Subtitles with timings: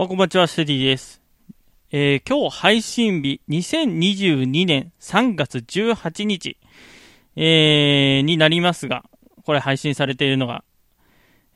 [0.00, 1.20] おはこんばちは、ステディです。
[1.90, 6.56] えー、今日配信日、2022年3月18日、
[7.34, 9.02] えー、になりますが、
[9.44, 10.62] これ配信されているのが、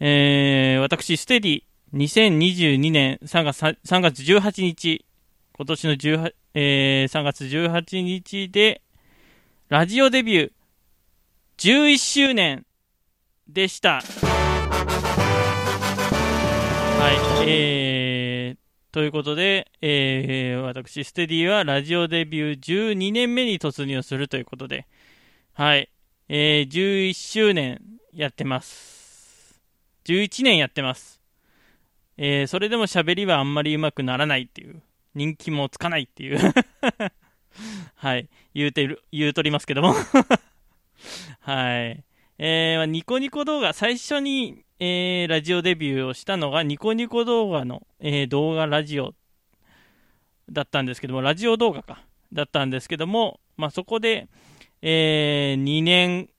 [0.00, 1.62] えー、私、ステディ、
[1.94, 5.04] 2022年3月 ,3 月18日、
[5.56, 8.82] 今年の18、えー、3月18日で、
[9.68, 10.52] ラジオデビュー
[11.58, 12.66] 11周年
[13.46, 14.02] でした。
[17.02, 17.10] は
[17.44, 18.01] い、えー、
[18.92, 24.86] ということで、えー、私、ステディはラジオデビュー12年目に突入するということで、
[25.54, 25.88] はい、
[26.28, 27.80] えー、11周年
[28.12, 29.58] やってます。
[30.04, 31.22] 11年やってます。
[32.18, 34.82] えー、それでも喋りはあんまり上手くならないっていう、
[35.14, 36.38] 人気もつかないっていう
[37.96, 39.94] はい、言うてる、言うとりますけども
[41.40, 42.04] はい。
[42.38, 49.14] えー、ニコニコ動画、最初に、えー、ラジオデビューをしたのがニコニコ動画の、えー、動画ラジオ
[50.50, 54.26] だったんですけども、ラジオ動画か、だったんですけども、まあ、そこで、
[54.80, 56.30] えー、2年、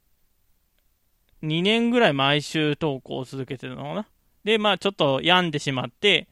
[1.41, 4.07] 2年ぐらい毎週投稿を続けてたのかな。
[4.43, 6.27] で、まあ、ちょっと病んでしまって、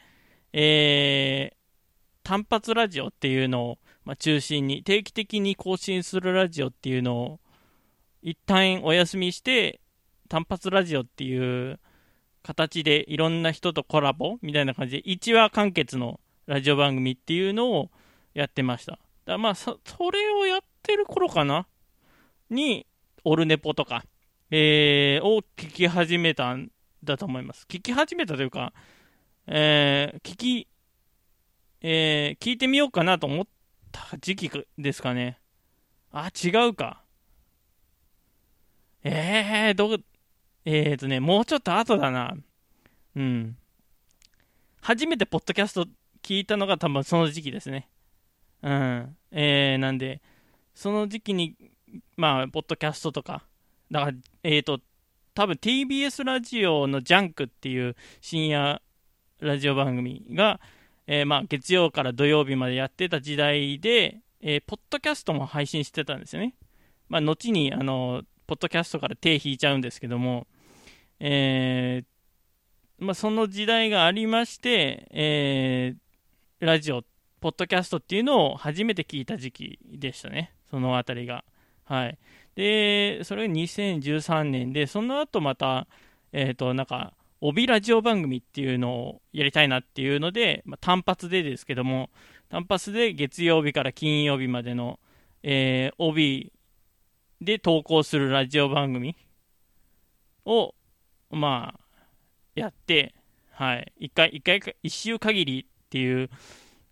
[0.52, 7.40] えー、単発ラジオっていうのを、まあ、中心に、定期的に更新するラジオっていうのを、
[8.22, 9.80] 一旦お休みして、
[10.28, 11.80] 単発ラジオっていう
[12.44, 17.92] 形でいろんな人とコラボみたいな感じで、1話完結のラジオ番組っていうのを
[18.34, 19.00] やってました。
[19.26, 21.68] だまあそ、それをやってる頃かな？
[22.50, 22.86] に、
[23.24, 24.04] オルネポとか、
[24.50, 26.70] えー、を聞き始めたん
[27.04, 27.66] だと思います。
[27.70, 28.74] 聞き始めたというか、
[29.48, 30.68] えー、聞き、
[31.82, 33.48] えー、聞いてみようかなと思っ
[33.92, 35.40] た時期ですかね。
[36.12, 37.04] あ、違うか。
[39.04, 39.98] えー、ど、
[40.66, 42.36] えーとね、もうちょっと後だな。
[43.16, 43.58] うん。
[44.82, 45.88] 初めてポッドキャスト
[46.22, 47.88] 聞いたのが多分その時期ですね。
[48.62, 49.16] うん。
[49.32, 50.22] えー、なんで、
[50.74, 51.56] その時期に、
[52.16, 53.44] まあ、ポッドキャストとか、
[53.90, 54.80] だから、えーと、
[55.34, 58.82] 多分 TBS ラジオのジャンクっていう深夜
[59.40, 60.60] ラジオ番組が、
[61.08, 66.56] えー、まあ、月曜から土曜日までやってた時代で、えー、ポッドキャストも配信してたんですよね。
[67.10, 70.48] まあ、後に、あの、ポッドキャストから手引いちゃうんですけども、
[71.24, 77.04] えー、まあ、その時代がありまして、えー、ラジオ、
[77.40, 81.44] ポッドキャストっていうのを初めて聞いた時期でしたね、そのあたりが。
[81.86, 82.18] はい。
[82.56, 85.88] で、それが2013年で、その後また、
[86.34, 92.10] えっ、ー、と、なんか、帯ラジオ番組っていうのをやりたいなっていうので、まあ、単発でですけども、
[92.50, 95.00] 単発で月曜日から金曜日までの、
[95.44, 96.52] えー、帯
[97.42, 99.16] で投稿するラジオ番組
[100.46, 100.74] を、
[101.32, 101.80] まあ、
[102.56, 103.14] やって、
[103.52, 106.30] はい、一回、一回、一周限りっていう、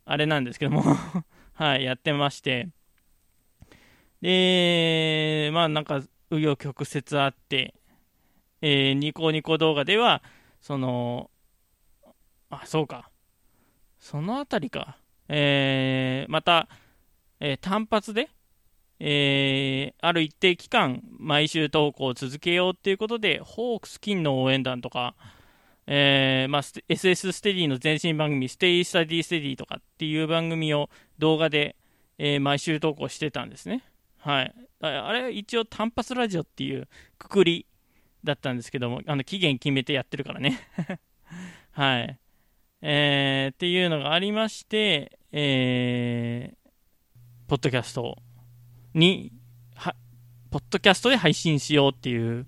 [0.05, 0.83] あれなんですけども
[1.53, 2.69] はい、やってまして、
[4.21, 7.73] で、まあなんか、紆余曲折あって、
[8.61, 10.21] えー、ニコニコ動画では、
[10.61, 11.29] その、
[12.49, 13.09] あ、そうか。
[13.99, 14.97] そのあたりか。
[15.27, 16.67] えー、また、
[17.39, 18.29] えー、単発で、
[18.99, 25.15] えー、ある一定期間、毎週投稿を続けようということで、ホークス金の応援団とか、
[25.87, 31.75] えーまあ、SS ステディの前身番組、ステイスタディステディとかっていう番組を動画で、
[32.17, 33.83] えー、毎週投稿してたんですね。
[34.17, 34.53] はい。
[34.81, 36.87] あれ、一応単発ラジオっていう
[37.17, 37.65] くくり
[38.23, 40.59] だったんですけども、あの期限決めてやってるからね。
[41.71, 42.19] はい。
[42.81, 46.69] えー、っていうのがありまして、えー、
[47.47, 48.17] ポッドキャストを
[48.93, 49.31] に、
[49.75, 49.95] は、
[50.51, 52.45] ポッドキャストで配信しようっていう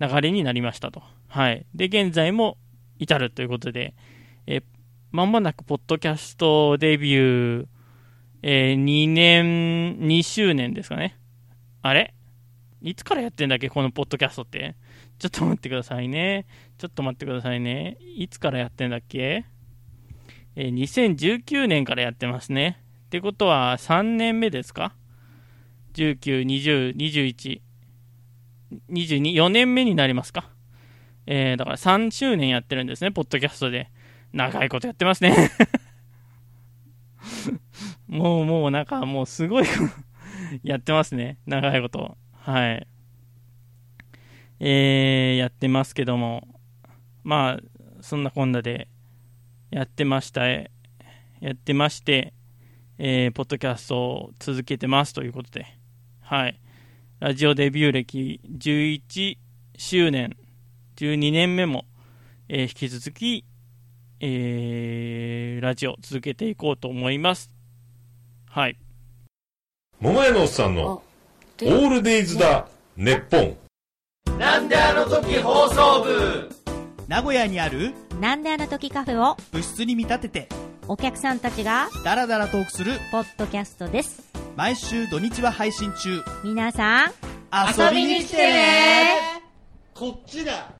[0.00, 1.02] 流れになりましたと。
[1.28, 1.66] はい。
[1.74, 2.58] で、現在も
[2.98, 3.94] 至るということで、
[4.46, 4.62] え
[5.10, 7.66] まもなくポッドキャストデビュー、
[8.42, 11.18] えー、2年、2周年ですかね。
[11.82, 12.14] あれ？
[12.80, 14.76] いつからやってんだっけこのポッドキャストって？
[15.18, 16.46] ちょっと待ってくださいね。
[16.78, 17.98] ちょっと待ってくださいね。
[18.16, 19.44] いつからやってんだっけ？
[20.56, 22.80] えー、2019年からやってますね。
[23.06, 24.94] ってことは3年目ですか？
[25.94, 27.60] 19、20、21、
[28.90, 30.50] 22、4年目になりますか？
[31.26, 33.90] えー、だから3周年やってるんですね、ポッドキャストで。
[34.32, 35.50] 長いことやってますね
[38.06, 39.64] もう、もう、なんか、もうすごい
[40.62, 41.38] やってますね。
[41.46, 42.16] 長いこと。
[42.32, 42.86] はい。
[44.60, 46.46] えー、やってますけども。
[47.24, 47.60] まあ、
[48.02, 48.88] そんなこんなで、
[49.70, 50.48] やってました。
[50.48, 50.68] や
[51.50, 52.34] ってまして、
[52.98, 55.79] えー、ポッドキャストを続けてますということで。
[56.30, 56.60] はい。
[57.18, 59.36] ラジオデビュー歴11
[59.76, 60.36] 周年、
[60.94, 61.86] 12年目も、
[62.48, 63.44] えー、引き続き、
[64.20, 67.50] えー、ラジオ続けていこうと思います。
[68.48, 68.78] はい。
[69.98, 71.02] 桃屋のおっさんの、
[71.62, 74.38] オールデイズだ、ネッポン。
[74.38, 76.48] なんであの時放送部？
[77.08, 79.36] 名古屋にあるなんであの時カフェを？
[79.50, 80.48] 部室に見立てて
[80.86, 86.22] お客さんたちがダラダラトークするポッドキャストです毎週土日は配信中。
[86.44, 87.10] 皆さん
[87.78, 89.42] 遊びに来てね。
[89.94, 90.79] こっちだ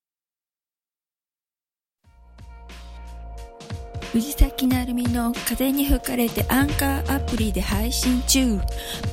[4.13, 8.59] 藤崎なるみの風に吹かれてアンカーアプリで配信中。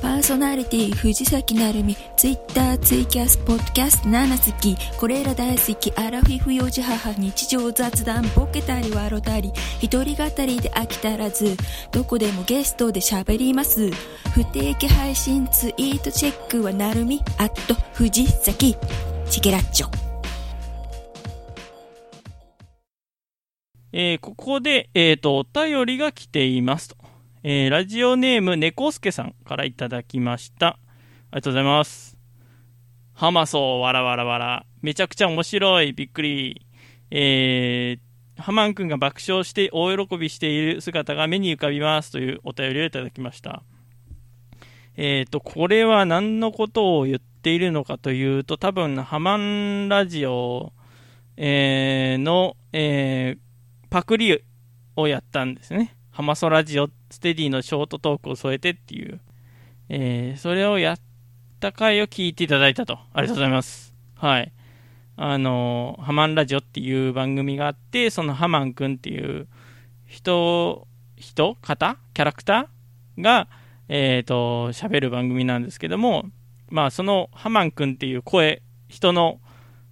[0.02, 9.52] パーソナリティ藤崎なるみツイッターツイキャスポッドキャスト7好きこれら大好きアラフィフ幼児母日常雑談ボケたり笑ったり。
[9.80, 11.56] 一人語りで飽きたらず。
[11.92, 13.92] どこでもゲストで喋ります。
[14.34, 18.76] 不定期配信ツイートチェックはなるみアット藤崎。
[19.30, 20.07] チケラッチョ。
[23.92, 26.96] えー、ここで、えっ、ー、と、お便りが来ていますと。
[27.42, 30.66] えー、ラジオネーム、猫助さんからいただきました。
[30.66, 32.18] ありがとうございます。
[33.14, 34.66] ハマソー、わらわらわら。
[34.82, 35.92] めちゃくちゃ面白い。
[35.94, 36.66] びっくり。
[37.10, 43.62] えー、ハマン君が爆笑して大喜びしている姿が目に浮かびますというお便りをいただきました。
[44.96, 50.72] えっ、ー、と、これは何のことを言っているのかというと、多分、ハマンラジオ、
[51.36, 53.47] えー、の、えー、
[53.90, 54.42] パクリ
[54.96, 55.96] をやったんですね。
[56.10, 59.20] ハマソラジオステディのショートトークを添えてっていう、
[59.88, 60.98] えー、それをやっ
[61.60, 62.98] た回を聞いていただいたと。
[63.12, 63.94] ありがとうございます。
[64.14, 64.52] はい。
[65.16, 69.48] あの、ハマンラジオっていう番組があって、そのハマンくんっていう
[70.06, 70.86] 人、
[71.16, 73.48] 人方キャラクターが、
[73.88, 76.26] えっ、ー、と、喋る番組なんですけども、
[76.68, 79.40] まあ、そのハマンくんっていう声、人の、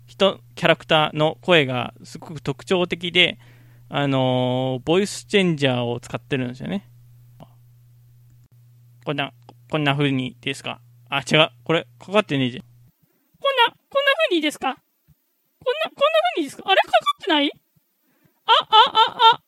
[0.06, 3.38] 人、キャラクターの声がすごく特徴的で、
[3.88, 6.90] あのー、ボイスチェンジャーを使ってるんですよね。
[9.04, 9.32] こんな、
[9.70, 10.80] こんな風にですか？
[11.08, 11.48] あ、違う。
[11.62, 12.64] これ、かかってねえじゃん。
[12.64, 14.74] こんな、こんな風にですか？
[14.74, 16.02] こんな、こんな
[16.34, 16.64] 風にですか？
[16.66, 16.76] あれ？
[16.82, 17.50] かかってない？
[18.46, 18.66] あ、あ、
[19.12, 19.42] あ、あ。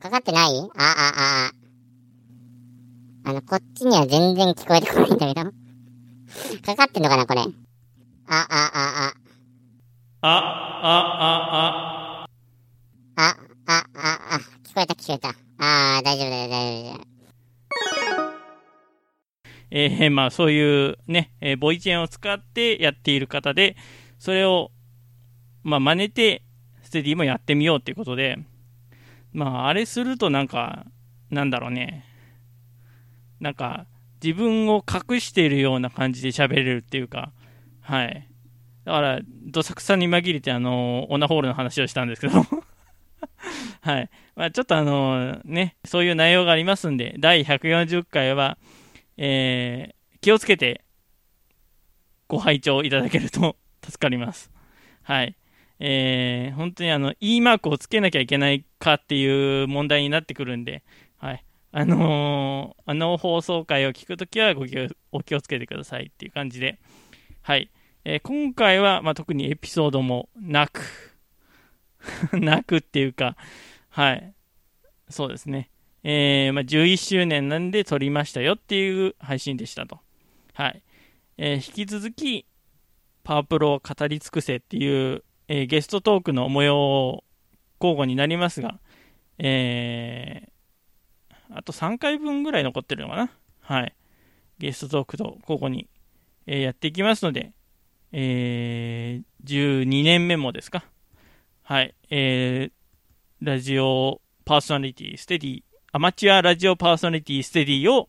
[0.00, 0.52] かかってない？
[0.60, 1.50] あ、あ、あ、
[3.24, 3.30] あ。
[3.30, 5.50] あの、こっちには全然聞こえてこないんだけど。
[6.62, 7.40] かかってんのかな、これ？
[7.40, 7.50] あ、あ、
[8.28, 9.12] あ、
[10.22, 10.28] あ。
[10.28, 11.95] あ、あ、あ、あ。
[14.76, 15.30] こえた聞こえた。
[15.58, 17.06] ああ、大丈夫だよ、大丈夫だよ。
[19.70, 23.74] えー、まあそういうね、えー、ボイチェンを使ってやっている方で、
[24.18, 24.70] それを、
[25.62, 26.42] まあ真似て、
[26.82, 28.36] ステディもやってみようっていうことで、
[29.32, 30.84] まああれするとなんか、
[31.30, 32.04] なんだろうね、
[33.40, 33.86] なんか、
[34.22, 37.32] 自分を隠しているような感じで喋れるっていうか、
[37.80, 38.28] はい。
[38.84, 42.44] だから、どさくさに紛れて、あの、オナホールの話をしたんですけど
[43.86, 44.10] はい。
[44.34, 48.58] まあ、ちょっとあのね、そういう内容がありますんで、第140回は、
[49.16, 50.82] えー、気をつけて
[52.26, 54.50] ご拝聴いただけると 助かります。
[55.04, 55.36] はい。
[55.78, 60.82] えー、本当にあの、E マークをつけなきゃいけないかっていう問題になってくるんで、
[61.18, 61.44] はい。
[61.70, 66.80] あのー、あの放送回を聞くときはご気をお気をつけてくださいっていう感じで、
[67.42, 67.70] はい。
[68.04, 70.80] えー、今回は、まあ、特にエピソードもなく、
[72.32, 73.36] なくっていうか、
[73.96, 74.34] はい。
[75.08, 75.70] そうですね。
[76.04, 80.00] えー、まあ、11周年なんで撮りましたよっていう配信でしたと。
[80.52, 80.82] はい。
[81.38, 82.44] えー、引き続き、
[83.24, 87.24] パワープロを語り尽くせっていう、えー、ゲストトークの模様
[87.80, 88.80] 交互になりますが、
[89.38, 93.30] えー、あと3回分ぐらい残ってるのかな。
[93.60, 93.94] はい。
[94.58, 95.88] ゲストトークと交互に、
[96.46, 97.54] えー、やっていきますので、
[98.12, 100.84] えー、12年目もですか。
[101.62, 101.94] はい。
[102.10, 102.75] えー、
[103.42, 105.62] ラジオパーソナリティ、ステディ、
[105.92, 108.08] アマチュアラジオパーソナリティ、ステディを、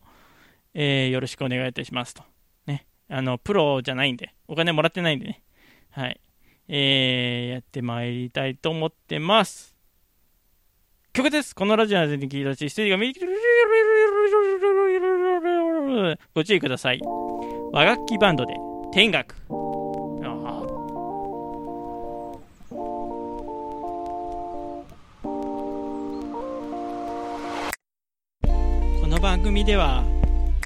[0.72, 2.22] えー、よろしくお願いいたしますと。
[2.66, 2.86] ね。
[3.10, 5.42] あの、プロじゃないんで、お金もらってないんでね。
[5.90, 6.20] はい。
[6.68, 9.76] えー、やってまいりたいと思ってます。
[11.12, 11.54] 曲です。
[11.54, 13.12] このラジオの全然聞いたし、ステディが見
[16.34, 17.00] ご注意ください。
[17.72, 18.54] 和楽器バンドで、
[18.92, 19.34] 天楽。
[29.28, 30.04] 番組では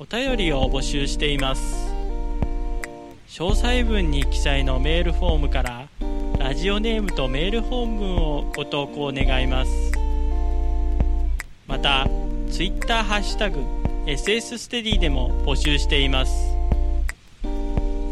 [0.00, 1.92] お便りを募集しています。
[3.26, 5.88] 詳細文に記載のメールフォームから
[6.38, 9.90] ラジオネームとメール本文をご投稿願います。
[11.66, 12.06] また
[12.52, 13.58] Twitter ハッシュタグ
[14.06, 16.32] SS ステディでも募集しています。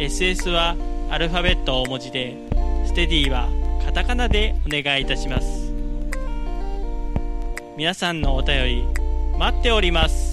[0.01, 0.75] SS は
[1.11, 2.37] アルファベット大文字で
[2.87, 3.49] ステディは
[3.87, 5.73] カタカナでお願いいたします。
[7.77, 8.85] 皆さんのお便り
[9.39, 10.30] 待っております。